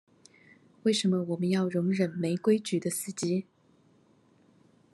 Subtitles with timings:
[0.81, 3.45] 為什麼我們要容忍沒規矩的司機